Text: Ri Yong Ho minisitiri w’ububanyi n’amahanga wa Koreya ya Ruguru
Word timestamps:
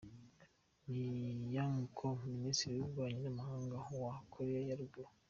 Ri 0.89 1.03
Yong 1.55 1.79
Ho 1.97 2.07
minisitiri 2.35 2.77
w’ububanyi 2.79 3.21
n’amahanga 3.23 3.75
wa 4.03 4.13
Koreya 4.33 4.61
ya 4.69 4.77
Ruguru 4.79 5.09